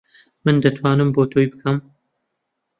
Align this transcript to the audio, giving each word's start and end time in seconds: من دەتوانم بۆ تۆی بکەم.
من 0.45 0.55
دەتوانم 0.63 1.09
بۆ 1.15 1.23
تۆی 1.31 1.47
بکەم. 1.51 1.77